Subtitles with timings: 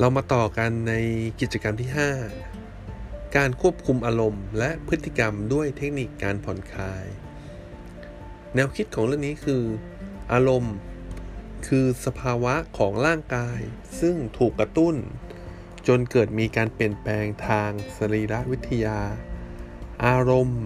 [0.00, 0.94] เรามาต่อกันใน
[1.40, 1.90] กิจกรรมที่
[2.62, 7.06] 5 การควบคุมอารมณ์และพฤติกรรมด้วยเทคนิคการผ่อนคลาย
[8.54, 9.64] แนวคิดของเรื่องนี้คือ
[10.32, 10.74] อารมณ์
[11.66, 13.60] คือสภาวะของร่างกาย
[14.00, 14.94] ซึ่งถูกกระตุ้น
[15.86, 19.00] จนเกิดมีการเปลี่ยนแปลงทางสรีรวิทยา
[20.04, 20.64] อารมณ์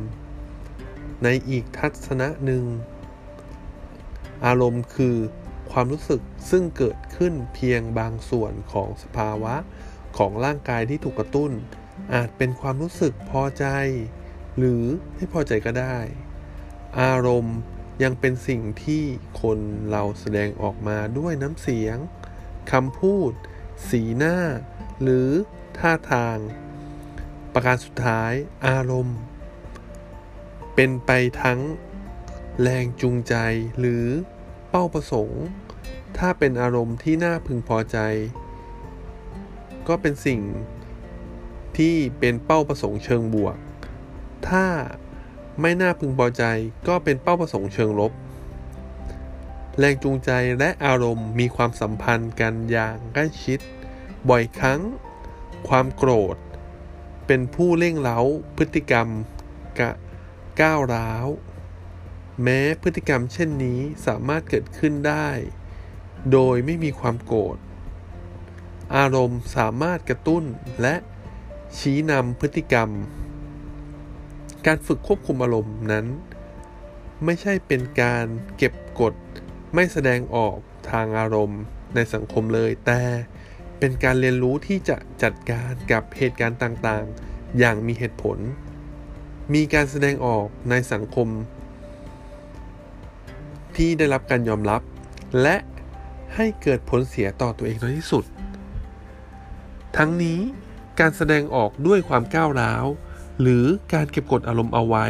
[1.25, 2.65] ในอีกทัศนะหนึ่ง
[4.47, 5.17] อารมณ์คือ
[5.73, 6.21] ความรู้สึก
[6.51, 9.55] ซึ่งเกิดขึ้นเพียงบางส่วนของสภาวะ
[10.19, 11.53] ของร่างกายที่ถูกกระตุ้น
[12.15, 13.67] อาจเป็นความรู้สึกพอใจ
[14.59, 14.85] หรือ
[15.15, 15.99] ไม่พอใจก็ได้
[17.01, 17.59] อารมณ์
[18.03, 19.05] ยังเป็นสิ่งที่
[19.43, 19.59] คน
[19.91, 21.97] เราแสดงออกมาด้วยน้ำเสียง
[22.73, 23.33] คำพูด
[23.91, 24.37] สีหน้า
[25.03, 25.29] หรือ
[25.79, 26.39] ท่าทาง
[27.53, 28.33] ประการสุดท้าย
[28.67, 29.19] อารมณ์
[30.75, 31.11] เป็นไป
[31.43, 31.61] ทั้ง
[32.61, 33.35] แรงจูงใจ
[33.79, 34.07] หรือ
[34.71, 35.43] เป้าประสงค์
[36.19, 37.99] ถ้าเป็นอารมณ์ที่น่าพึงพอใจ
[39.89, 40.41] ก็เป็นสิ่ง
[41.77, 43.57] ที่เป็นเป้าประสงค์เชิงบวก
[44.49, 44.67] ถ้า
[45.61, 46.45] ไม่น่าพึงพอใจ
[46.89, 48.13] ก็เป็นเป้าประสงค์เชิงลบ
[49.79, 53.59] แรงจูงใจและอารมณ์มีความสัมพันธ์กันอย่างใกล้ชิด
[54.29, 54.81] บ่อยครั้ง
[55.69, 56.37] ความโกรธ
[57.27, 58.19] เป็นผู้เร่งเร้า
[58.57, 59.09] พฤติกรรม
[59.79, 59.91] กะ
[60.61, 61.27] ก้าวร้าว
[62.43, 65.29] แม้พฤติกรรมเช่นนี้สามารถเกิดขึ้นได้
[66.33, 67.57] โดยไม่มีความโกรธ
[68.97, 70.45] อารมณ์สามารถกระตุ้น
[70.83, 70.95] และ
[71.79, 72.89] ชี้นำพฤติกรรม
[74.67, 76.07] การฝึกควบคุมอารมณ์นั้น
[77.25, 79.15] ไม่ใช่เป็นการเก็บกด
[79.75, 80.57] ไม่แสดงออก
[80.91, 81.61] ทางอารมณ์
[81.95, 83.03] ในสังคมเลย แต่
[83.79, 88.39] เป็นการเรียนรู้ที่จะจัดการกับเหตุการณ์ต่างๆ อย่างมีเหตุผล
[89.55, 91.29] มีการแสดงออกในสังคม
[93.79, 94.83] ที่ได้รับการยอมรับ
[95.43, 95.57] และ
[96.35, 98.25] ให้เกิดผลเสียต่อตัวเองในที่สุด
[99.97, 100.41] ทั้งนี้
[101.01, 102.85] การแสดงออกด้วยความก้าวร้าว
[103.41, 103.65] หรือ
[103.95, 105.07] การเก็บกดอารมณ์เอาไว้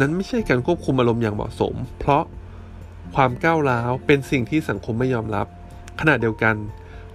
[0.00, 2.24] นั้นไม่ใช่การควบคุมอารมณ์อย่างเหมาะสม เพราะ
[3.14, 5.46] ความก้าวร้าวเป็นสิ่งที่สังคมไม่ยอมรับ
[6.00, 6.54] ขณะเดียวกัน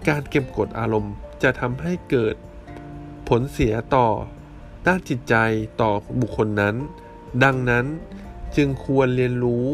[0.08, 1.14] การเก็บกดอารมณ์
[1.44, 2.36] จะทำให้เกิด
[3.30, 4.08] ผลเสียต่อ
[4.88, 5.36] ด้านจิตใจ
[5.82, 5.92] ต่อ
[6.22, 6.76] บุคคลนั้น
[7.44, 7.86] ดังนั้น
[8.56, 9.68] จึงควรเรียนรู้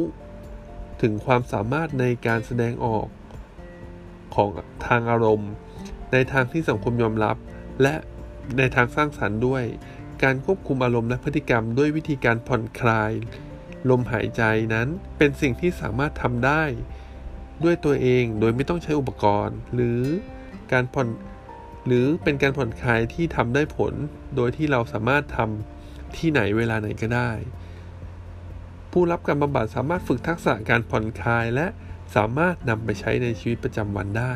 [1.01, 3.07] ถึงความสามารถในการแสดงออก
[4.35, 4.49] ของ
[4.87, 5.51] ทางอารมณ์
[6.11, 7.37] ในทางที่สังคมยอมรับ
[7.81, 7.93] และ
[8.57, 9.63] ในทางสร้างสรรค์ด้วย
[10.23, 13.11] การควบคุมอารมณ์และพฤติกรรมด้วยวิธีการผ่อนคลาย
[13.89, 14.41] ลมหายใจ
[14.73, 16.63] นั้นเป็นสิ่งที่สามารถทำได้
[17.63, 20.01] ด้วยตัวเองโดยไม่ต้องใช้อุปกรณ์ หรือ
[20.71, 21.07] การผ่อน
[21.85, 23.93] หรือเป็นการผ่อนคลายที่ทำได้ผล
[24.35, 27.31] โดยที่เราสามารถทำที่ไหนเวลาไหนก็ได้
[28.91, 31.67] ผู้รับการบำบัดสามารถฝึกทักษะการผ่อนคลายและ
[32.15, 34.33] สามารถนำไปใช้ในชีวิตประจำวันได้